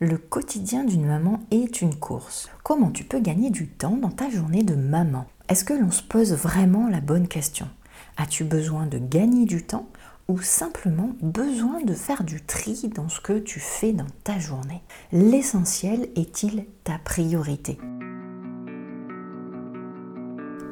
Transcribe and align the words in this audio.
le 0.00 0.16
quotidien 0.16 0.84
d'une 0.84 1.06
maman 1.06 1.40
est 1.50 1.82
une 1.82 1.96
course. 1.96 2.48
Comment 2.62 2.90
tu 2.90 3.02
peux 3.02 3.18
gagner 3.18 3.50
du 3.50 3.66
temps 3.66 3.96
dans 3.96 4.10
ta 4.10 4.30
journée 4.30 4.62
de 4.62 4.76
maman? 4.76 5.26
Est-ce 5.48 5.64
que 5.64 5.74
l'on 5.74 5.90
se 5.90 6.02
pose 6.04 6.34
vraiment 6.34 6.88
la 6.88 7.00
bonne 7.00 7.26
question? 7.26 7.66
As-tu 8.16 8.44
besoin 8.44 8.86
de 8.86 8.98
gagner 8.98 9.44
du 9.44 9.64
temps 9.64 9.88
ou 10.28 10.40
simplement 10.40 11.10
besoin 11.20 11.82
de 11.82 11.94
faire 11.94 12.22
du 12.22 12.40
tri 12.42 12.88
dans 12.94 13.08
ce 13.08 13.20
que 13.20 13.40
tu 13.40 13.58
fais 13.58 13.92
dans 13.92 14.06
ta 14.22 14.38
journée? 14.38 14.82
L'essentiel 15.10 16.08
est-il 16.14 16.66
ta 16.84 16.98
priorité? 17.04 17.76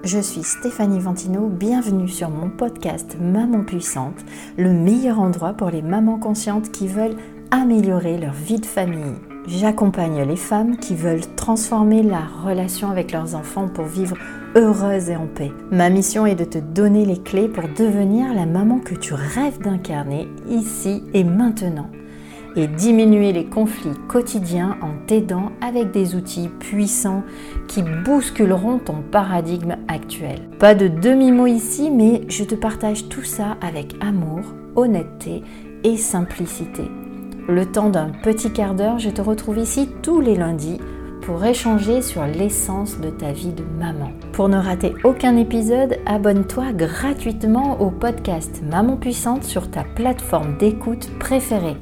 Je 0.05 0.21
suis 0.21 0.45
Stéphanie 0.45 1.01
Ventino, 1.01 1.49
bienvenue 1.49 2.07
sur 2.07 2.31
mon 2.31 2.49
podcast 2.49 3.17
Maman 3.21 3.65
Puissante, 3.65 4.25
le 4.57 4.73
meilleur 4.73 5.19
endroit 5.19 5.55
pour 5.55 5.71
les 5.71 5.83
mamans 5.83 6.21
conscientes 6.21 6.71
qui 6.71 6.87
veulent 6.87 7.17
améliorer 7.51 8.19
leur 8.19 8.33
vie 8.33 8.61
de 8.61 8.67
famille. 8.67 9.17
J'accompagne 9.47 10.23
les 10.23 10.37
femmes 10.37 10.77
qui 10.77 10.95
veulent 10.95 11.27
transformer 11.37 12.03
la 12.03 12.23
relation 12.45 12.91
avec 12.91 13.13
leurs 13.13 13.35
enfants 13.35 13.69
pour 13.69 13.85
vivre 13.85 14.17
heureuses 14.57 15.11
et 15.11 15.17
en 15.17 15.27
paix. 15.27 15.53
Ma 15.71 15.89
mission 15.89 16.27
est 16.27 16.35
de 16.35 16.45
te 16.45 16.59
donner 16.59 17.05
les 17.05 17.23
clés 17.23 17.49
pour 17.49 17.65
devenir 17.69 18.35
la 18.35 18.47
maman 18.47 18.79
que 18.81 18.95
tu 18.95 19.15
rêves 19.15 19.61
d'incarner 19.61 20.29
ici 20.49 21.05
et 21.15 21.25
maintenant 21.25 21.91
et 22.57 22.67
diminuer 22.67 23.33
les 23.33 23.45
conflits 23.45 23.95
quotidiens 24.09 24.79
en 24.81 25.07
t'aidant 25.07 25.53
avec 25.61 25.91
des 25.93 26.15
outils 26.15 26.49
puissants 26.49 27.23
qui 27.69 27.83
bousculeront 27.83 28.79
ton 28.79 29.03
paradigme 29.13 29.77
actuel. 29.89 30.49
Pas 30.59 30.75
de 30.75 30.89
demi-mot 30.89 31.47
ici, 31.47 31.91
mais 31.91 32.23
je 32.29 32.45
te 32.45 32.55
partage 32.55 33.09
tout 33.09 33.25
ça 33.25 33.59
avec 33.61 33.95
amour, 34.01 34.41
honnêteté 34.75 35.43
et 35.85 35.97
simplicité. 35.99 36.91
Le 37.49 37.65
temps 37.65 37.91
d'un 37.91 38.11
petit 38.11 38.53
quart 38.53 38.75
d'heure, 38.75 38.99
je 38.99 39.09
te 39.09 39.23
retrouve 39.23 39.59
ici 39.59 39.89
tous 40.03 40.21
les 40.21 40.35
lundis 40.35 40.81
pour 41.23 41.45
échanger 41.45 42.03
sur 42.03 42.27
l'essence 42.27 42.99
de 42.99 43.09
ta 43.09 43.31
vie 43.31 43.53
de 43.53 43.63
maman. 43.63 44.11
Pour 44.33 44.49
ne 44.49 44.57
rater 44.57 44.95
aucun 45.05 45.37
épisode, 45.37 45.97
abonne-toi 46.07 46.73
gratuitement 46.73 47.81
au 47.81 47.93
podcast 47.93 48.63
Maman 48.65 48.97
Puissante 48.97 49.45
sur 49.45 49.71
ta 49.71 49.85
plateforme 49.85 50.59
d'écoute 50.59 51.09
préférée. 51.21 51.77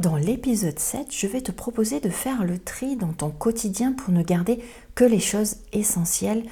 Dans 0.00 0.16
l'épisode 0.16 0.80
7, 0.80 1.06
je 1.14 1.28
vais 1.28 1.42
te 1.42 1.52
proposer 1.52 2.00
de 2.00 2.08
faire 2.08 2.44
le 2.44 2.58
tri 2.58 2.96
dans 2.96 3.12
ton 3.12 3.30
quotidien 3.30 3.92
pour 3.92 4.12
ne 4.12 4.24
garder 4.24 4.58
que 4.96 5.04
les 5.04 5.20
choses 5.20 5.58
essentielles 5.72 6.42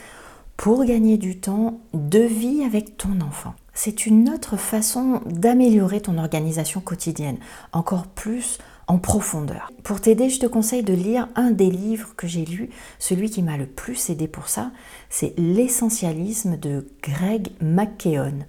pour 0.57 0.85
gagner 0.85 1.19
du 1.19 1.41
temps 1.41 1.81
de 1.95 2.21
vie 2.21 2.63
avec 2.63 2.97
ton 2.97 3.21
enfant. 3.21 3.55
C'est 3.75 4.07
une 4.07 4.31
autre 4.31 4.57
façon 4.57 5.21
d'améliorer 5.27 6.01
ton 6.01 6.17
organisation 6.19 6.81
quotidienne, 6.81 7.39
encore 7.73 8.07
plus 8.07 8.59
en 8.87 8.99
profondeur. 8.99 9.71
Pour 9.83 10.01
t'aider, 10.01 10.29
je 10.29 10.41
te 10.41 10.47
conseille 10.47 10.83
de 10.83 10.93
lire 10.93 11.29
un 11.35 11.51
des 11.51 11.71
livres 11.71 12.15
que 12.17 12.27
j'ai 12.27 12.45
lu, 12.45 12.71
celui 12.99 13.31
qui 13.31 13.43
m'a 13.43 13.57
le 13.57 13.67
plus 13.67 14.11
aidé 14.11 14.29
pour 14.29 14.49
ça, 14.49 14.71
c'est 15.11 15.35
L'essentialisme 15.39 16.57
de 16.57 16.87
Greg 17.03 17.51
McKeown 17.61 18.45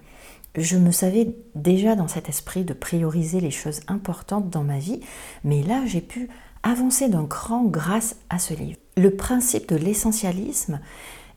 je 0.58 0.78
me 0.78 0.92
savais 0.92 1.36
déjà 1.54 1.96
dans 1.96 2.08
cet 2.08 2.30
esprit 2.30 2.64
de 2.64 2.74
prioriser 2.74 3.40
les 3.40 3.52
choses 3.52 3.82
importantes 3.88 4.50
dans 4.50 4.64
ma 4.64 4.80
vie, 4.80 5.02
mais 5.44 5.62
là 5.62 5.86
j'ai 5.86 6.02
pu 6.02 6.30
avancer 6.64 7.10
d'un 7.10 7.26
cran 7.26 7.64
grâce 7.66 8.16
à 8.30 8.40
ce 8.40 8.54
livre. 8.54 8.80
Le 8.98 9.16
principe 9.16 9.70
de 9.70 9.76
l'essentialisme 9.76 10.80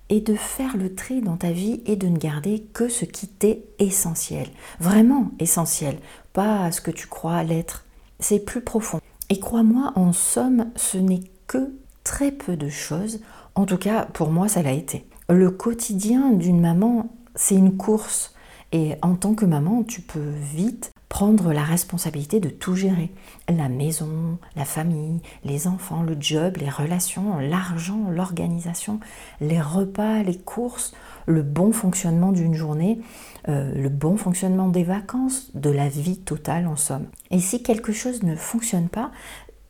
est 0.09 0.27
de 0.27 0.35
faire 0.35 0.77
le 0.77 0.95
tri 0.95 1.21
dans 1.21 1.37
ta 1.37 1.51
vie 1.51 1.83
et 1.87 1.97
de 1.97 2.09
ne 2.09 2.19
garder 2.19 2.67
que 2.73 2.89
ce 2.89 3.05
qui 3.05 3.29
t'est 3.29 3.65
essentiel. 3.79 4.49
Vraiment 4.81 5.31
essentiel, 5.39 5.99
pas 6.33 6.71
ce 6.73 6.81
que 6.81 6.91
tu 6.91 7.07
crois 7.07 7.43
l'être. 7.43 7.85
C'est 8.21 8.45
plus 8.45 8.63
profond. 8.63 9.01
Et 9.31 9.39
crois-moi, 9.39 9.93
en 9.95 10.13
somme, 10.13 10.71
ce 10.77 10.99
n'est 10.99 11.25
que 11.47 11.73
très 12.05 12.33
peu 12.33 12.57
de 12.57 12.69
choses. 12.69 13.21
En 13.55 13.67
tout 13.67 13.77
cas, 13.77 14.07
pour 14.07 14.31
moi, 14.31 14.49
ça 14.49 14.63
l'a 14.63 14.73
été. 14.73 15.05
Le 15.29 15.51
quotidien 15.51 16.31
d'une 16.31 16.61
maman, 16.61 17.11
c'est 17.35 17.55
une 17.55 17.77
course. 17.77 18.35
Et 18.73 18.97
en 19.03 19.15
tant 19.15 19.35
que 19.35 19.47
maman, 19.47 19.83
tu 19.83 20.03
peux 20.03 20.33
vite 20.55 20.93
prendre 21.09 21.53
la 21.53 21.63
responsabilité 21.63 22.39
de 22.39 22.51
tout 22.51 22.75
gérer. 22.75 23.11
La 23.49 23.69
maison, 23.71 24.39
la 24.57 24.67
famille, 24.67 25.21
les 25.43 25.67
enfants, 25.67 26.03
le 26.03 26.17
job, 26.21 26.59
les 26.59 26.69
relations, 26.69 27.39
l'argent, 27.39 28.11
l'organisation, 28.11 29.01
les 29.41 29.61
repas, 29.61 30.23
les 30.23 30.37
courses, 30.37 30.93
le 31.27 31.43
bon 31.43 31.73
fonctionnement 31.73 32.33
d'une 32.33 32.55
journée, 32.55 33.01
euh, 33.49 33.73
le 33.75 33.89
bon 33.89 34.17
fonctionnement 34.19 34.69
des 34.69 34.85
vacances, 34.85 35.51
de 35.55 35.71
la 35.71 35.89
vie 35.89 36.19
totale 36.19 36.67
en 36.67 36.77
somme. 36.77 37.07
Et 37.31 37.41
si 37.41 37.63
quelque 37.63 37.93
chose 37.93 38.23
ne 38.23 38.37
fonctionne 38.37 38.89
pas, 38.89 39.11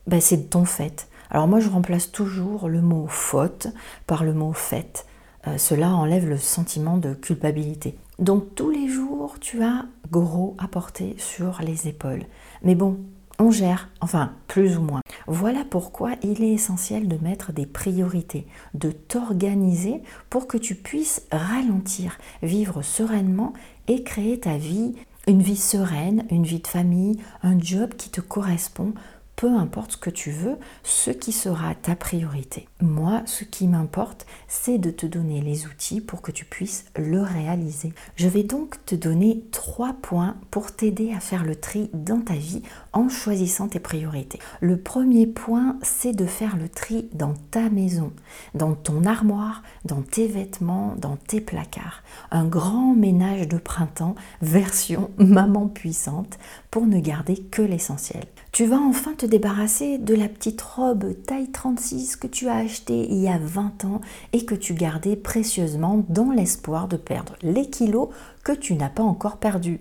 ben 0.07 0.19
c'est 0.19 0.37
de 0.37 0.49
ton 0.49 0.65
fait. 0.65 1.07
Alors 1.29 1.47
moi 1.47 1.59
je 1.59 1.69
remplace 1.69 2.11
toujours 2.11 2.67
le 2.67 2.81
mot 2.81 3.07
faute 3.07 3.67
par 4.07 4.23
le 4.25 4.33
mot 4.33 4.51
fait. 4.51 5.05
Euh, 5.47 5.57
cela 5.57 5.91
enlève 5.91 6.27
le 6.27 6.37
sentiment 6.37 6.97
de 6.97 7.13
culpabilité. 7.13 7.97
Donc 8.19 8.53
tous 8.53 8.69
les 8.69 8.89
jours, 8.89 9.37
tu 9.39 9.63
as 9.63 9.85
gros 10.11 10.55
à 10.59 10.67
porter 10.67 11.15
sur 11.17 11.61
les 11.61 11.87
épaules. 11.87 12.23
Mais 12.63 12.75
bon, 12.75 12.99
on 13.39 13.49
gère, 13.49 13.89
enfin 14.01 14.33
plus 14.47 14.77
ou 14.77 14.81
moins. 14.81 14.99
Voilà 15.27 15.63
pourquoi 15.63 16.11
il 16.21 16.43
est 16.43 16.51
essentiel 16.51 17.07
de 17.07 17.17
mettre 17.17 17.53
des 17.53 17.65
priorités, 17.65 18.45
de 18.73 18.91
t'organiser 18.91 20.03
pour 20.29 20.47
que 20.47 20.57
tu 20.57 20.75
puisses 20.75 21.25
ralentir, 21.31 22.17
vivre 22.43 22.81
sereinement 22.81 23.53
et 23.87 24.03
créer 24.03 24.41
ta 24.41 24.57
vie, 24.57 24.95
une 25.25 25.41
vie 25.41 25.55
sereine, 25.55 26.25
une 26.29 26.43
vie 26.43 26.59
de 26.59 26.67
famille, 26.67 27.21
un 27.41 27.57
job 27.57 27.93
qui 27.93 28.09
te 28.09 28.19
correspond 28.19 28.93
peu 29.39 29.55
importe 29.55 29.93
ce 29.93 29.97
que 29.97 30.09
tu 30.09 30.31
veux, 30.31 30.57
ce 30.83 31.11
qui 31.11 31.31
sera 31.31 31.73
ta 31.73 31.95
priorité. 31.95 32.67
Moi, 32.81 33.21
ce 33.25 33.45
qui 33.45 33.69
m'importe, 33.69 34.25
c'est 34.49 34.77
de 34.77 34.91
te 34.91 35.05
donner 35.05 35.39
les 35.39 35.65
outils 35.65 36.01
pour 36.01 36.21
que 36.21 36.33
tu 36.33 36.43
puisses 36.43 36.83
le 36.97 37.21
réaliser. 37.21 37.93
Je 38.17 38.27
vais 38.27 38.43
donc 38.43 38.83
te 38.85 38.95
donner 38.95 39.45
trois 39.53 39.93
points 39.93 40.35
pour 40.51 40.73
t'aider 40.73 41.13
à 41.13 41.21
faire 41.21 41.45
le 41.45 41.55
tri 41.55 41.89
dans 41.93 42.19
ta 42.19 42.33
vie 42.33 42.63
en 42.91 43.07
choisissant 43.07 43.69
tes 43.69 43.79
priorités. 43.79 44.39
Le 44.59 44.75
premier 44.75 45.25
point, 45.25 45.77
c'est 45.83 46.11
de 46.11 46.25
faire 46.25 46.57
le 46.57 46.67
tri 46.67 47.07
dans 47.13 47.33
ta 47.49 47.69
maison, 47.69 48.11
dans 48.55 48.73
ton 48.73 49.05
armoire, 49.05 49.63
dans 49.85 50.01
tes 50.01 50.27
vêtements, 50.27 50.95
dans 50.97 51.15
tes 51.15 51.39
placards. 51.39 52.03
Un 52.31 52.43
grand 52.43 52.93
ménage 52.93 53.47
de 53.47 53.57
printemps 53.57 54.15
version 54.41 55.11
maman 55.17 55.69
puissante 55.69 56.37
pour 56.71 56.87
ne 56.87 56.99
garder 56.99 57.37
que 57.37 57.61
l'essentiel. 57.61 58.25
Tu 58.59 58.65
vas 58.65 58.81
enfin 58.81 59.13
te 59.13 59.25
débarrasser 59.25 59.97
de 59.97 60.13
la 60.13 60.27
petite 60.27 60.61
robe 60.61 61.13
taille 61.25 61.49
36 61.49 62.17
que 62.17 62.27
tu 62.27 62.49
as 62.49 62.57
achetée 62.57 63.07
il 63.09 63.19
y 63.19 63.29
a 63.29 63.37
20 63.37 63.85
ans 63.85 64.01
et 64.33 64.43
que 64.43 64.53
tu 64.53 64.73
gardais 64.73 65.15
précieusement 65.15 66.03
dans 66.09 66.31
l'espoir 66.31 66.89
de 66.89 66.97
perdre 66.97 67.37
les 67.41 67.69
kilos 67.69 68.09
que 68.43 68.51
tu 68.51 68.73
n'as 68.73 68.89
pas 68.89 69.01
encore 69.01 69.37
perdus. 69.37 69.79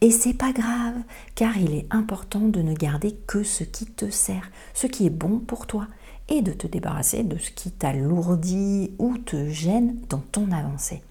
Et 0.00 0.10
c'est 0.10 0.34
pas 0.34 0.50
grave, 0.50 0.96
car 1.36 1.58
il 1.58 1.72
est 1.72 1.86
important 1.92 2.40
de 2.40 2.60
ne 2.60 2.74
garder 2.74 3.14
que 3.28 3.44
ce 3.44 3.62
qui 3.62 3.86
te 3.86 4.10
sert, 4.10 4.50
ce 4.74 4.88
qui 4.88 5.06
est 5.06 5.10
bon 5.10 5.38
pour 5.38 5.68
toi, 5.68 5.86
et 6.28 6.42
de 6.42 6.50
te 6.50 6.66
débarrasser 6.66 7.22
de 7.22 7.38
ce 7.38 7.52
qui 7.52 7.70
t'alourdit 7.70 8.94
ou 8.98 9.16
te 9.16 9.48
gêne 9.48 9.94
dans 10.08 10.24
ton 10.32 10.50
avancée. 10.50 11.02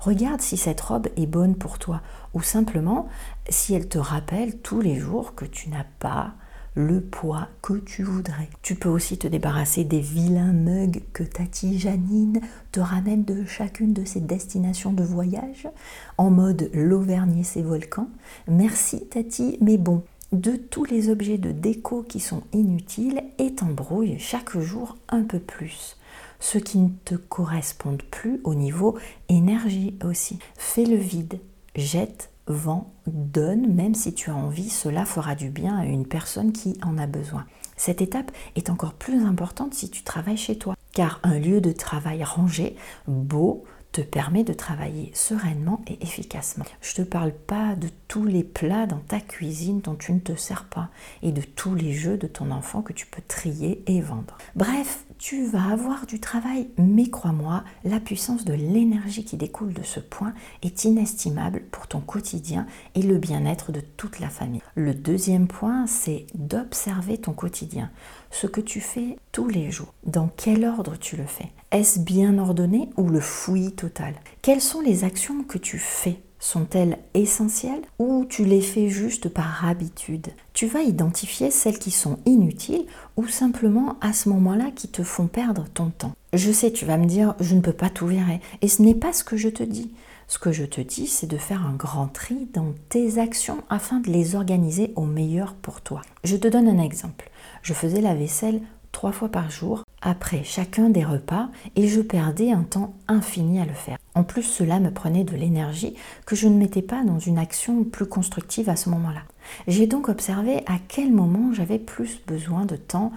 Regarde 0.00 0.40
si 0.40 0.56
cette 0.56 0.80
robe 0.80 1.08
est 1.16 1.26
bonne 1.26 1.56
pour 1.56 1.78
toi 1.78 2.00
ou 2.32 2.40
simplement 2.40 3.08
si 3.50 3.74
elle 3.74 3.86
te 3.86 3.98
rappelle 3.98 4.56
tous 4.58 4.80
les 4.80 4.98
jours 4.98 5.34
que 5.34 5.44
tu 5.44 5.68
n'as 5.68 5.84
pas 5.98 6.32
le 6.74 7.02
poids 7.02 7.48
que 7.60 7.74
tu 7.74 8.02
voudrais. 8.02 8.48
Tu 8.62 8.76
peux 8.76 8.88
aussi 8.88 9.18
te 9.18 9.26
débarrasser 9.26 9.84
des 9.84 10.00
vilains 10.00 10.52
mugs 10.52 11.02
que 11.12 11.22
Tati 11.22 11.78
Janine 11.78 12.40
te 12.72 12.80
ramène 12.80 13.24
de 13.24 13.44
chacune 13.44 13.92
de 13.92 14.06
ses 14.06 14.20
destinations 14.20 14.92
de 14.92 15.04
voyage 15.04 15.68
en 16.16 16.30
mode 16.30 16.70
l'Auvergne 16.72 17.38
et 17.38 17.44
ses 17.44 17.62
volcans. 17.62 18.08
Merci 18.48 19.06
Tati, 19.06 19.58
mais 19.60 19.76
bon, 19.76 20.02
de 20.32 20.52
tous 20.52 20.84
les 20.84 21.10
objets 21.10 21.38
de 21.38 21.52
déco 21.52 22.04
qui 22.08 22.20
sont 22.20 22.42
inutiles 22.54 23.22
et 23.38 23.54
t'embrouille 23.54 24.18
chaque 24.18 24.58
jour 24.58 24.96
un 25.10 25.24
peu 25.24 25.40
plus 25.40 25.96
ceux 26.40 26.60
qui 26.60 26.78
ne 26.78 26.90
te 27.04 27.14
correspondent 27.14 28.02
plus 28.02 28.40
au 28.44 28.54
niveau 28.54 28.98
énergie 29.28 29.96
aussi. 30.04 30.38
Fais 30.56 30.84
le 30.84 30.96
vide, 30.96 31.38
jette, 31.76 32.30
vends, 32.46 32.92
donne, 33.06 33.72
même 33.72 33.94
si 33.94 34.12
tu 34.12 34.30
as 34.30 34.34
envie, 34.34 34.70
cela 34.70 35.04
fera 35.04 35.34
du 35.34 35.50
bien 35.50 35.78
à 35.78 35.84
une 35.84 36.06
personne 36.06 36.52
qui 36.52 36.76
en 36.82 36.98
a 36.98 37.06
besoin. 37.06 37.46
Cette 37.76 38.02
étape 38.02 38.32
est 38.56 38.70
encore 38.70 38.94
plus 38.94 39.24
importante 39.24 39.74
si 39.74 39.88
tu 39.90 40.02
travailles 40.02 40.36
chez 40.36 40.58
toi, 40.58 40.74
car 40.92 41.20
un 41.22 41.38
lieu 41.38 41.60
de 41.60 41.72
travail 41.72 42.24
rangé, 42.24 42.76
beau, 43.06 43.64
te 43.92 44.00
permet 44.00 44.44
de 44.44 44.52
travailler 44.52 45.10
sereinement 45.14 45.82
et 45.88 45.98
efficacement. 46.02 46.64
Je 46.80 47.00
ne 47.00 47.04
te 47.04 47.10
parle 47.10 47.32
pas 47.32 47.74
de 47.74 47.88
tous 48.06 48.24
les 48.24 48.44
plats 48.44 48.86
dans 48.86 49.00
ta 49.00 49.20
cuisine 49.20 49.80
dont 49.80 49.96
tu 49.96 50.12
ne 50.12 50.20
te 50.20 50.36
sers 50.36 50.64
pas 50.64 50.90
et 51.22 51.32
de 51.32 51.42
tous 51.42 51.74
les 51.74 51.92
jeux 51.92 52.16
de 52.16 52.28
ton 52.28 52.50
enfant 52.50 52.82
que 52.82 52.92
tu 52.92 53.06
peux 53.06 53.22
trier 53.26 53.82
et 53.86 54.00
vendre. 54.00 54.38
Bref, 54.54 55.04
tu 55.20 55.44
vas 55.44 55.70
avoir 55.70 56.06
du 56.06 56.18
travail, 56.18 56.70
mais 56.78 57.10
crois-moi, 57.10 57.62
la 57.84 58.00
puissance 58.00 58.46
de 58.46 58.54
l'énergie 58.54 59.22
qui 59.22 59.36
découle 59.36 59.74
de 59.74 59.82
ce 59.82 60.00
point 60.00 60.32
est 60.62 60.84
inestimable 60.84 61.64
pour 61.70 61.86
ton 61.88 62.00
quotidien 62.00 62.66
et 62.94 63.02
le 63.02 63.18
bien-être 63.18 63.70
de 63.70 63.80
toute 63.80 64.18
la 64.18 64.30
famille. 64.30 64.62
Le 64.76 64.94
deuxième 64.94 65.46
point, 65.46 65.86
c'est 65.86 66.26
d'observer 66.34 67.18
ton 67.18 67.34
quotidien, 67.34 67.90
ce 68.30 68.46
que 68.46 68.62
tu 68.62 68.80
fais 68.80 69.18
tous 69.30 69.48
les 69.48 69.70
jours. 69.70 69.92
Dans 70.06 70.30
quel 70.34 70.64
ordre 70.64 70.96
tu 70.98 71.18
le 71.18 71.26
fais? 71.26 71.52
Est-ce 71.70 72.00
bien 72.00 72.38
ordonné 72.38 72.88
ou 72.96 73.06
le 73.06 73.20
fouillis 73.20 73.72
total? 73.72 74.14
Quelles 74.40 74.62
sont 74.62 74.80
les 74.80 75.04
actions 75.04 75.44
que 75.44 75.58
tu 75.58 75.78
fais 75.78 76.22
sont-elles 76.40 76.98
essentielles 77.14 77.82
ou 77.98 78.24
tu 78.28 78.44
les 78.44 78.60
fais 78.60 78.88
juste 78.88 79.28
par 79.28 79.64
habitude? 79.68 80.28
Tu 80.52 80.66
vas 80.66 80.80
identifier 80.80 81.52
celles 81.52 81.78
qui 81.78 81.92
sont 81.92 82.18
inutiles 82.26 82.86
ou 83.16 83.28
simplement 83.28 83.96
à 84.00 84.12
ce 84.12 84.28
moment-là 84.30 84.70
qui 84.74 84.88
te 84.88 85.04
font 85.04 85.28
perdre 85.28 85.66
ton 85.72 85.90
temps. 85.90 86.12
Je 86.32 86.50
sais, 86.50 86.72
tu 86.72 86.84
vas 86.84 86.96
me 86.96 87.06
dire, 87.06 87.34
je 87.38 87.54
ne 87.54 87.60
peux 87.60 87.72
pas 87.72 87.90
tout 87.90 88.06
virer. 88.06 88.40
Et 88.62 88.68
ce 88.68 88.82
n'est 88.82 88.94
pas 88.94 89.12
ce 89.12 89.22
que 89.22 89.36
je 89.36 89.48
te 89.48 89.62
dis. 89.62 89.92
Ce 90.26 90.38
que 90.38 90.52
je 90.52 90.64
te 90.64 90.80
dis, 90.80 91.08
c'est 91.08 91.26
de 91.26 91.36
faire 91.36 91.66
un 91.66 91.74
grand 91.74 92.06
tri 92.06 92.48
dans 92.54 92.72
tes 92.88 93.18
actions 93.18 93.64
afin 93.68 93.98
de 93.98 94.10
les 94.10 94.36
organiser 94.36 94.92
au 94.94 95.04
meilleur 95.04 95.54
pour 95.54 95.80
toi. 95.80 96.02
Je 96.22 96.36
te 96.36 96.48
donne 96.48 96.68
un 96.68 96.82
exemple. 96.82 97.30
Je 97.62 97.74
faisais 97.74 98.00
la 98.00 98.14
vaisselle 98.14 98.60
trois 99.00 99.12
fois 99.12 99.30
par 99.30 99.50
jour 99.50 99.82
après 100.02 100.44
chacun 100.44 100.90
des 100.90 101.04
repas 101.04 101.48
et 101.74 101.88
je 101.88 102.02
perdais 102.02 102.52
un 102.52 102.64
temps 102.64 102.92
infini 103.08 103.58
à 103.58 103.64
le 103.64 103.72
faire. 103.72 103.96
En 104.14 104.24
plus, 104.24 104.42
cela 104.42 104.78
me 104.78 104.90
prenait 104.90 105.24
de 105.24 105.34
l'énergie 105.36 105.94
que 106.26 106.36
je 106.36 106.48
ne 106.48 106.58
mettais 106.58 106.82
pas 106.82 107.02
dans 107.02 107.18
une 107.18 107.38
action 107.38 107.82
plus 107.82 108.04
constructive 108.04 108.68
à 108.68 108.76
ce 108.76 108.90
moment-là. 108.90 109.22
J'ai 109.66 109.86
donc 109.86 110.10
observé 110.10 110.58
à 110.66 110.74
quel 110.86 111.14
moment 111.14 111.54
j'avais 111.54 111.78
plus 111.78 112.20
besoin 112.26 112.66
de 112.66 112.76
temps 112.76 113.10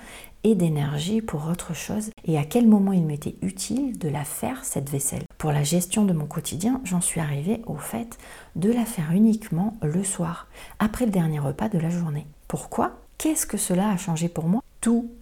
et 0.45 0.55
d'énergie 0.55 1.21
pour 1.21 1.49
autre 1.49 1.75
chose 1.75 2.11
et 2.23 2.37
à 2.37 2.45
quel 2.45 2.65
moment 2.65 2.93
il 2.93 3.03
m'était 3.03 3.35
utile 3.41 3.99
de 3.99 4.07
la 4.07 4.23
faire, 4.23 4.63
cette 4.63 4.89
vaisselle. 4.89 5.23
Pour 5.37 5.51
la 5.51 5.63
gestion 5.63 6.05
de 6.05 6.13
mon 6.13 6.27
quotidien, 6.27 6.79
j'en 6.85 7.01
suis 7.01 7.19
arrivée 7.19 7.61
au 7.65 7.75
fait 7.75 8.17
de 8.55 8.71
la 8.71 8.85
faire 8.85 9.11
uniquement 9.11 9.75
le 9.81 10.05
soir, 10.05 10.47
après 10.79 11.03
le 11.03 11.11
dernier 11.11 11.39
repas 11.39 11.67
de 11.67 11.77
la 11.77 11.89
journée. 11.89 12.25
Pourquoi? 12.47 13.01
Qu'est-ce 13.17 13.45
que 13.45 13.57
cela 13.57 13.89
a 13.89 13.97
changé 13.97 14.29
pour 14.29 14.47
moi? 14.47 14.61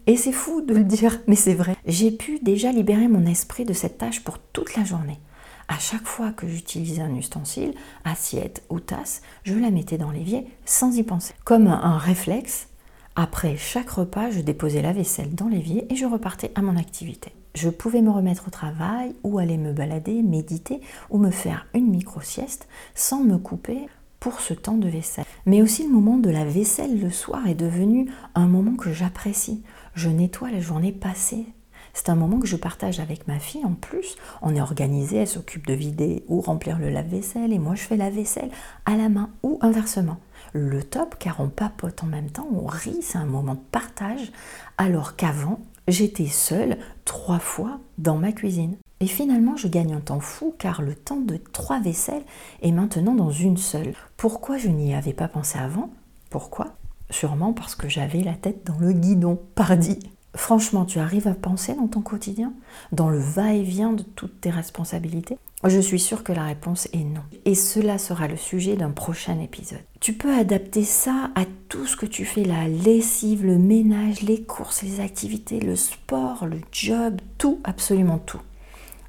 Et 0.07 0.17
c'est 0.17 0.31
fou 0.31 0.61
de 0.61 0.73
le 0.73 0.83
dire, 0.83 1.19
mais 1.27 1.35
c'est 1.35 1.53
vrai. 1.53 1.75
J'ai 1.85 2.11
pu 2.11 2.39
déjà 2.39 2.71
libérer 2.71 3.07
mon 3.07 3.25
esprit 3.25 3.65
de 3.65 3.73
cette 3.73 3.97
tâche 3.97 4.23
pour 4.23 4.39
toute 4.39 4.75
la 4.75 4.83
journée. 4.83 5.19
À 5.67 5.77
chaque 5.77 6.05
fois 6.05 6.31
que 6.31 6.47
j'utilisais 6.47 7.01
un 7.01 7.15
ustensile, 7.15 7.73
assiette 8.03 8.63
ou 8.69 8.79
tasse, 8.79 9.21
je 9.43 9.53
la 9.53 9.71
mettais 9.71 9.97
dans 9.97 10.11
l'évier 10.11 10.47
sans 10.65 10.97
y 10.97 11.03
penser. 11.03 11.33
Comme 11.45 11.67
un 11.67 11.97
réflexe, 11.97 12.67
après 13.15 13.55
chaque 13.55 13.89
repas, 13.89 14.31
je 14.31 14.41
déposais 14.41 14.81
la 14.81 14.93
vaisselle 14.93 15.35
dans 15.35 15.47
l'évier 15.47 15.85
et 15.91 15.95
je 15.95 16.05
repartais 16.05 16.51
à 16.55 16.61
mon 16.61 16.75
activité. 16.75 17.31
Je 17.55 17.69
pouvais 17.69 18.01
me 18.01 18.09
remettre 18.09 18.47
au 18.47 18.51
travail 18.51 19.13
ou 19.23 19.37
aller 19.37 19.57
me 19.57 19.73
balader, 19.73 20.21
méditer 20.21 20.81
ou 21.09 21.17
me 21.17 21.31
faire 21.31 21.67
une 21.73 21.89
micro-sieste 21.89 22.67
sans 22.95 23.23
me 23.23 23.37
couper 23.37 23.87
pour 24.21 24.39
ce 24.39 24.53
temps 24.53 24.77
de 24.77 24.87
vaisselle. 24.87 25.25
Mais 25.45 25.61
aussi 25.61 25.83
le 25.83 25.89
moment 25.89 26.17
de 26.17 26.29
la 26.29 26.45
vaisselle 26.45 27.01
le 27.01 27.09
soir 27.09 27.45
est 27.47 27.55
devenu 27.55 28.09
un 28.35 28.47
moment 28.47 28.77
que 28.77 28.93
j'apprécie. 28.93 29.63
Je 29.95 30.07
nettoie 30.07 30.51
la 30.51 30.61
journée 30.61 30.93
passée 30.93 31.47
c'est 31.93 32.09
un 32.09 32.15
moment 32.15 32.39
que 32.39 32.47
je 32.47 32.55
partage 32.55 32.99
avec 32.99 33.27
ma 33.27 33.39
fille 33.39 33.65
en 33.65 33.73
plus. 33.73 34.15
On 34.41 34.55
est 34.55 34.61
organisé, 34.61 35.17
elle 35.17 35.27
s'occupe 35.27 35.67
de 35.67 35.73
vider 35.73 36.23
ou 36.27 36.41
remplir 36.41 36.79
le 36.79 36.89
lave-vaisselle 36.89 37.53
et 37.53 37.59
moi 37.59 37.75
je 37.75 37.81
fais 37.81 37.97
la 37.97 38.09
vaisselle 38.09 38.49
à 38.85 38.95
la 38.95 39.09
main 39.09 39.29
ou 39.43 39.59
inversement. 39.61 40.17
Le 40.53 40.83
top 40.83 41.15
car 41.19 41.39
on 41.39 41.49
papote 41.49 42.03
en 42.03 42.07
même 42.07 42.29
temps, 42.29 42.47
on 42.53 42.65
rit, 42.65 43.01
c'est 43.01 43.17
un 43.17 43.25
moment 43.25 43.55
de 43.55 43.59
partage 43.71 44.31
alors 44.77 45.15
qu'avant 45.15 45.59
j'étais 45.87 46.27
seule 46.27 46.77
trois 47.05 47.39
fois 47.39 47.79
dans 47.97 48.17
ma 48.17 48.31
cuisine. 48.31 48.77
Et 48.99 49.07
finalement, 49.07 49.57
je 49.57 49.67
gagne 49.67 49.93
un 49.93 49.99
temps 49.99 50.19
fou 50.19 50.53
car 50.59 50.81
le 50.81 50.93
temps 50.93 51.19
de 51.19 51.37
trois 51.37 51.79
vaisselles 51.79 52.25
est 52.61 52.71
maintenant 52.71 53.15
dans 53.15 53.31
une 53.31 53.57
seule. 53.57 53.93
Pourquoi 54.15 54.57
je 54.57 54.69
n'y 54.69 54.93
avais 54.93 55.13
pas 55.13 55.27
pensé 55.27 55.57
avant? 55.57 55.89
Pourquoi? 56.29 56.75
Sûrement 57.09 57.51
parce 57.51 57.75
que 57.75 57.89
j'avais 57.89 58.21
la 58.21 58.35
tête 58.35 58.65
dans 58.65 58.77
le 58.77 58.93
guidon, 58.93 59.39
pardi. 59.55 59.99
Franchement, 60.33 60.85
tu 60.85 60.99
arrives 60.99 61.27
à 61.27 61.33
penser 61.33 61.73
dans 61.75 61.87
ton 61.87 62.01
quotidien, 62.01 62.53
dans 62.91 63.09
le 63.09 63.19
va-et-vient 63.19 63.91
de 63.91 64.03
toutes 64.03 64.39
tes 64.41 64.49
responsabilités? 64.49 65.37
Je 65.63 65.79
suis 65.79 65.99
sûre 65.99 66.23
que 66.23 66.31
la 66.31 66.45
réponse 66.45 66.87
est 66.93 67.03
non. 67.03 67.21
Et 67.45 67.53
cela 67.53 67.97
sera 67.97 68.27
le 68.27 68.37
sujet 68.37 68.75
d'un 68.75 68.91
prochain 68.91 69.39
épisode. 69.39 69.83
Tu 69.99 70.13
peux 70.13 70.33
adapter 70.33 70.83
ça 70.83 71.29
à 71.35 71.43
tout 71.69 71.85
ce 71.85 71.95
que 71.95 72.05
tu 72.05 72.25
fais, 72.25 72.43
la 72.43 72.67
lessive, 72.67 73.45
le 73.45 73.57
ménage, 73.57 74.21
les 74.21 74.41
courses, 74.41 74.81
les 74.81 75.01
activités, 75.01 75.59
le 75.59 75.75
sport, 75.75 76.47
le 76.47 76.61
job, 76.71 77.19
tout, 77.37 77.59
absolument 77.63 78.17
tout. 78.17 78.41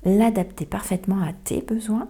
L'adapter 0.04 0.66
parfaitement 0.66 1.22
à 1.22 1.32
tes 1.32 1.62
besoins 1.62 2.08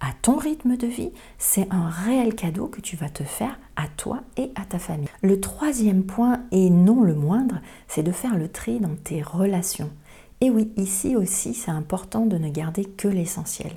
à 0.00 0.12
ton 0.22 0.36
rythme 0.36 0.76
de 0.76 0.86
vie, 0.86 1.12
c'est 1.38 1.68
un 1.70 1.88
réel 1.88 2.34
cadeau 2.34 2.66
que 2.66 2.80
tu 2.80 2.96
vas 2.96 3.08
te 3.08 3.22
faire 3.22 3.58
à 3.76 3.86
toi 3.88 4.22
et 4.36 4.50
à 4.54 4.64
ta 4.64 4.78
famille. 4.78 5.08
Le 5.22 5.40
troisième 5.40 6.04
point, 6.04 6.40
et 6.52 6.70
non 6.70 7.02
le 7.02 7.14
moindre, 7.14 7.60
c'est 7.88 8.02
de 8.02 8.12
faire 8.12 8.36
le 8.36 8.48
tri 8.48 8.80
dans 8.80 8.96
tes 8.96 9.22
relations. 9.22 9.90
Et 10.40 10.50
oui, 10.50 10.72
ici 10.76 11.16
aussi, 11.16 11.52
c'est 11.52 11.70
important 11.70 12.24
de 12.24 12.38
ne 12.38 12.48
garder 12.48 12.84
que 12.84 13.08
l'essentiel. 13.08 13.72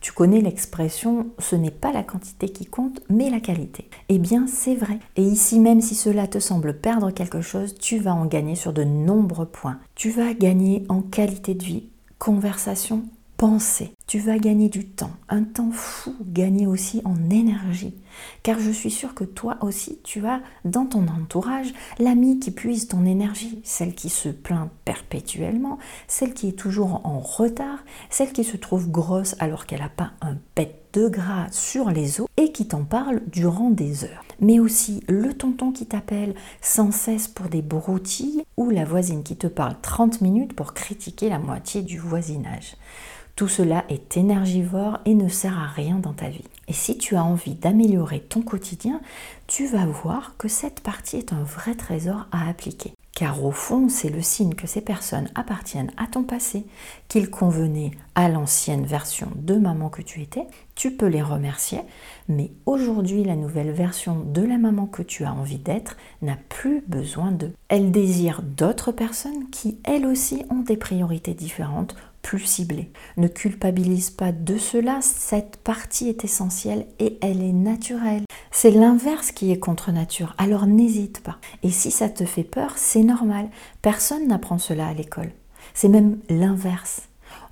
Tu 0.00 0.12
connais 0.12 0.40
l'expression 0.40 1.26
ce 1.38 1.56
n'est 1.56 1.72
pas 1.72 1.92
la 1.92 2.04
quantité 2.04 2.48
qui 2.48 2.66
compte, 2.66 3.00
mais 3.08 3.30
la 3.30 3.40
qualité. 3.40 3.88
Eh 4.08 4.18
bien, 4.18 4.46
c'est 4.46 4.76
vrai. 4.76 5.00
Et 5.16 5.22
ici, 5.22 5.58
même 5.58 5.80
si 5.80 5.94
cela 5.96 6.28
te 6.28 6.38
semble 6.38 6.78
perdre 6.78 7.10
quelque 7.10 7.40
chose, 7.40 7.74
tu 7.74 7.98
vas 7.98 8.14
en 8.14 8.26
gagner 8.26 8.54
sur 8.54 8.72
de 8.72 8.84
nombreux 8.84 9.46
points. 9.46 9.78
Tu 9.96 10.10
vas 10.10 10.34
gagner 10.34 10.84
en 10.88 11.02
qualité 11.02 11.54
de 11.54 11.64
vie, 11.64 11.88
conversation, 12.18 13.02
penser. 13.36 13.95
Tu 14.06 14.20
vas 14.20 14.38
gagner 14.38 14.68
du 14.68 14.86
temps, 14.86 15.10
un 15.28 15.42
temps 15.42 15.72
fou, 15.72 16.14
gagner 16.20 16.68
aussi 16.68 17.02
en 17.04 17.28
énergie. 17.28 17.92
Car 18.44 18.60
je 18.60 18.70
suis 18.70 18.92
sûre 18.92 19.16
que 19.16 19.24
toi 19.24 19.58
aussi, 19.62 19.98
tu 20.04 20.24
as 20.24 20.42
dans 20.64 20.86
ton 20.86 21.08
entourage 21.08 21.74
l'ami 21.98 22.38
qui 22.38 22.52
puise 22.52 22.86
ton 22.86 23.04
énergie, 23.04 23.60
celle 23.64 23.96
qui 23.96 24.08
se 24.08 24.28
plaint 24.28 24.70
perpétuellement, 24.84 25.78
celle 26.06 26.34
qui 26.34 26.50
est 26.50 26.56
toujours 26.56 27.00
en 27.04 27.18
retard, 27.18 27.80
celle 28.08 28.32
qui 28.32 28.44
se 28.44 28.56
trouve 28.56 28.92
grosse 28.92 29.34
alors 29.40 29.66
qu'elle 29.66 29.80
n'a 29.80 29.88
pas 29.88 30.12
un 30.20 30.36
pet 30.54 30.84
de 30.92 31.08
gras 31.08 31.48
sur 31.50 31.90
les 31.90 32.20
os 32.20 32.28
et 32.36 32.52
qui 32.52 32.68
t'en 32.68 32.84
parle 32.84 33.22
durant 33.26 33.70
des 33.70 34.04
heures. 34.04 34.24
Mais 34.38 34.60
aussi 34.60 35.02
le 35.08 35.34
tonton 35.34 35.72
qui 35.72 35.84
t'appelle 35.84 36.36
sans 36.60 36.92
cesse 36.92 37.26
pour 37.26 37.48
des 37.48 37.60
broutilles 37.60 38.44
ou 38.56 38.70
la 38.70 38.84
voisine 38.84 39.24
qui 39.24 39.36
te 39.36 39.48
parle 39.48 39.74
30 39.82 40.20
minutes 40.20 40.54
pour 40.54 40.74
critiquer 40.74 41.28
la 41.28 41.40
moitié 41.40 41.82
du 41.82 41.98
voisinage. 41.98 42.76
Tout 43.36 43.48
cela 43.48 43.84
est 43.90 44.16
énergivore 44.16 44.98
et 45.04 45.12
ne 45.12 45.28
sert 45.28 45.58
à 45.58 45.66
rien 45.66 45.96
dans 45.96 46.14
ta 46.14 46.30
vie. 46.30 46.44
Et 46.68 46.72
si 46.72 46.96
tu 46.96 47.16
as 47.16 47.22
envie 47.22 47.54
d'améliorer 47.54 48.20
ton 48.20 48.40
quotidien, 48.40 49.02
tu 49.46 49.66
vas 49.66 49.84
voir 49.84 50.36
que 50.38 50.48
cette 50.48 50.80
partie 50.80 51.18
est 51.18 51.34
un 51.34 51.42
vrai 51.42 51.74
trésor 51.74 52.28
à 52.32 52.48
appliquer. 52.48 52.94
Car 53.14 53.44
au 53.44 53.50
fond, 53.50 53.90
c'est 53.90 54.08
le 54.08 54.22
signe 54.22 54.54
que 54.54 54.66
ces 54.66 54.80
personnes 54.80 55.28
appartiennent 55.34 55.90
à 55.98 56.06
ton 56.06 56.22
passé, 56.22 56.64
qu'ils 57.08 57.30
convenaient 57.30 57.90
à 58.14 58.30
l'ancienne 58.30 58.84
version 58.86 59.28
de 59.36 59.54
maman 59.54 59.90
que 59.90 60.02
tu 60.02 60.22
étais. 60.22 60.46
Tu 60.74 60.90
peux 60.90 61.06
les 61.06 61.22
remercier, 61.22 61.80
mais 62.28 62.50
aujourd'hui, 62.64 63.22
la 63.22 63.36
nouvelle 63.36 63.70
version 63.70 64.18
de 64.18 64.42
la 64.42 64.56
maman 64.56 64.86
que 64.86 65.02
tu 65.02 65.24
as 65.24 65.32
envie 65.32 65.58
d'être 65.58 65.96
n'a 66.20 66.36
plus 66.48 66.82
besoin 66.88 67.32
d'eux. 67.32 67.52
Elle 67.68 67.90
désire 67.90 68.42
d'autres 68.42 68.92
personnes 68.92 69.48
qui, 69.50 69.78
elles 69.84 70.06
aussi, 70.06 70.44
ont 70.50 70.60
des 70.60 70.76
priorités 70.76 71.34
différentes 71.34 71.96
plus 72.26 72.40
ciblées. 72.40 72.90
Ne 73.16 73.28
culpabilise 73.28 74.10
pas 74.10 74.32
de 74.32 74.58
cela, 74.58 74.98
cette 75.00 75.58
partie 75.58 76.08
est 76.08 76.24
essentielle 76.24 76.86
et 76.98 77.18
elle 77.22 77.40
est 77.40 77.52
naturelle. 77.52 78.24
C'est 78.50 78.72
l'inverse 78.72 79.30
qui 79.30 79.52
est 79.52 79.60
contre 79.60 79.92
nature, 79.92 80.34
alors 80.36 80.66
n'hésite 80.66 81.20
pas. 81.20 81.38
Et 81.62 81.70
si 81.70 81.92
ça 81.92 82.08
te 82.08 82.24
fait 82.24 82.42
peur, 82.42 82.72
c'est 82.74 83.04
normal. 83.04 83.48
Personne 83.80 84.26
n'apprend 84.26 84.58
cela 84.58 84.88
à 84.88 84.92
l'école. 84.92 85.30
C'est 85.72 85.88
même 85.88 86.18
l'inverse 86.28 87.05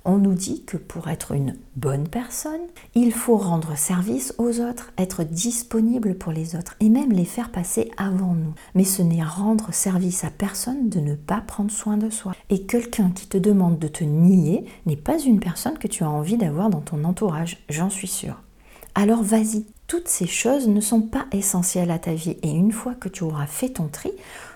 on 0.05 0.17
nous 0.17 0.33
dit 0.33 0.63
que 0.63 0.77
pour 0.77 1.09
être 1.09 1.33
une 1.33 1.57
bonne 1.75 2.07
personne, 2.07 2.61
il 2.93 3.11
faut 3.11 3.37
rendre 3.37 3.77
service 3.77 4.33
aux 4.37 4.61
autres, 4.61 4.93
être 4.97 5.23
disponible 5.23 6.15
pour 6.15 6.31
les 6.31 6.55
autres 6.55 6.75
et 6.79 6.89
même 6.89 7.11
les 7.11 7.25
faire 7.25 7.51
passer 7.51 7.91
avant 7.97 8.33
nous. 8.33 8.53
Mais 8.75 8.83
ce 8.83 9.01
n'est 9.01 9.23
rendre 9.23 9.73
service 9.73 10.23
à 10.23 10.29
personne 10.29 10.89
de 10.89 10.99
ne 10.99 11.15
pas 11.15 11.41
prendre 11.41 11.71
soin 11.71 11.97
de 11.97 12.09
soi. 12.09 12.33
Et 12.49 12.63
quelqu'un 12.65 13.09
qui 13.09 13.27
te 13.27 13.37
demande 13.37 13.79
de 13.79 13.87
te 13.87 14.03
nier 14.03 14.65
n'est 14.85 14.95
pas 14.95 15.19
une 15.19 15.39
personne 15.39 15.77
que 15.77 15.87
tu 15.87 16.03
as 16.03 16.09
envie 16.09 16.37
d'avoir 16.37 16.69
dans 16.69 16.81
ton 16.81 17.03
entourage, 17.03 17.63
j'en 17.69 17.89
suis 17.89 18.07
sûre. 18.07 18.41
Alors 18.93 19.23
vas-y, 19.23 19.65
toutes 19.87 20.07
ces 20.07 20.27
choses 20.27 20.67
ne 20.67 20.81
sont 20.81 21.01
pas 21.01 21.25
essentielles 21.31 21.91
à 21.91 21.99
ta 21.99 22.13
vie 22.13 22.37
et 22.41 22.49
une 22.49 22.71
fois 22.71 22.95
que 22.95 23.09
tu 23.09 23.23
auras 23.23 23.45
fait 23.45 23.69
ton 23.69 23.87
tri, 23.87 24.11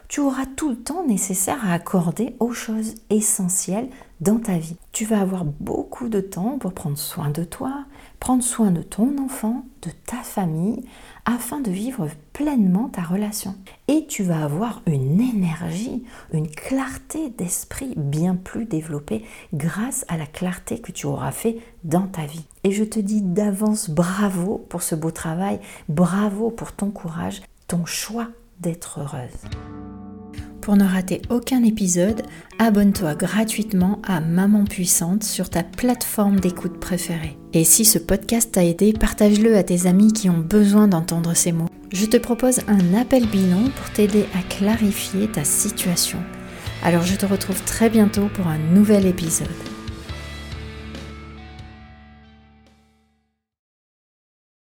tu 0.10 0.22
auras 0.22 0.48
tout 0.48 0.70
le 0.70 0.76
temps 0.76 1.06
nécessaire 1.06 1.64
à 1.64 1.74
accorder 1.74 2.36
aux 2.40 2.52
choses 2.52 2.96
essentielles 3.12 3.90
dans 4.22 4.40
ta 4.40 4.58
vie. 4.58 4.76
Tu 4.92 5.06
vas 5.06 5.22
avoir 5.22 5.46
beaucoup 5.46 6.10
de 6.10 6.20
temps 6.20 6.58
pour 6.58 6.74
prendre 6.74 6.98
soin 6.98 7.30
de 7.30 7.44
toi, 7.44 7.86
prendre 8.20 8.44
soin 8.44 8.72
de 8.72 8.82
ton 8.82 9.20
enfant, 9.20 9.66
de 9.84 9.92
ta 10.08 10.18
famille, 10.18 10.84
afin 11.26 11.62
de 11.62 11.70
vivre 11.70 12.08
pleinement 12.34 12.90
ta 12.90 13.04
relation. 13.04 13.56
Et 13.88 14.08
tu 14.08 14.24
vas 14.24 14.44
avoir 14.44 14.82
une 14.88 15.22
énergie, 15.22 16.04
une 16.34 16.50
clarté 16.50 17.30
d'esprit 17.30 17.94
bien 17.96 18.36
plus 18.36 18.66
développée 18.66 19.24
grâce 19.54 20.06
à 20.08 20.18
la 20.18 20.26
clarté 20.26 20.80
que 20.82 20.92
tu 20.92 21.06
auras 21.06 21.32
fait 21.32 21.60
dans 21.84 22.08
ta 22.08 22.26
vie. 22.26 22.46
Et 22.64 22.72
je 22.72 22.84
te 22.84 23.00
dis 23.00 23.22
d'avance 23.22 23.92
bravo 23.92 24.66
pour 24.70 24.82
ce 24.82 24.96
beau 24.96 25.12
travail, 25.12 25.60
bravo 25.88 26.50
pour 26.50 26.72
ton 26.72 26.90
courage, 26.90 27.44
ton 27.68 27.86
choix 27.86 28.28
d'être 28.60 29.00
heureuse. 29.00 29.50
Pour 30.62 30.76
ne 30.76 30.84
rater 30.84 31.22
aucun 31.30 31.64
épisode, 31.64 32.22
abonne-toi 32.60 33.16
gratuitement 33.16 34.00
à 34.06 34.20
Maman 34.20 34.66
Puissante 34.66 35.24
sur 35.24 35.50
ta 35.50 35.64
plateforme 35.64 36.40
d'écoute 36.40 36.80
préférée. 36.80 37.38
Et 37.54 37.64
si 37.64 37.86
ce 37.86 37.98
podcast 37.98 38.52
t'a 38.52 38.66
aidé, 38.66 38.94
partage-le 38.94 39.56
à 39.56 39.64
tes 39.64 39.88
amis 39.88 40.14
qui 40.14 40.30
ont 40.30 40.38
besoin 40.38 40.88
d'entendre 40.88 41.34
ces 41.34 41.54
mots. 41.54 41.70
Je 41.92 42.06
te 42.06 42.18
propose 42.18 42.60
un 42.68 42.94
appel 42.94 43.26
bilan 43.26 43.64
pour 43.76 43.90
t'aider 43.94 44.26
à 44.38 44.44
clarifier 44.44 45.28
ta 45.28 45.44
situation. 45.44 46.20
Alors 46.84 47.04
je 47.04 47.16
te 47.16 47.26
retrouve 47.26 47.64
très 47.64 47.90
bientôt 47.90 48.28
pour 48.36 48.48
un 48.48 48.60
nouvel 48.60 49.06
épisode. 49.06 49.48